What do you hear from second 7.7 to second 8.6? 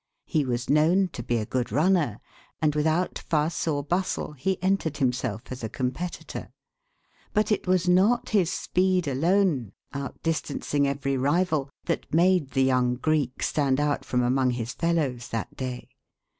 not his